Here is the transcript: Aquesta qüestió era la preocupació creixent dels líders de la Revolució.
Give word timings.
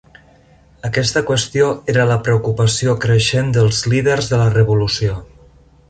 Aquesta 0.87 1.21
qüestió 1.27 1.67
era 1.93 2.07
la 2.13 2.17
preocupació 2.29 2.97
creixent 3.05 3.55
dels 3.59 3.83
líders 3.95 4.33
de 4.33 4.41
la 4.45 4.53
Revolució. 4.59 5.21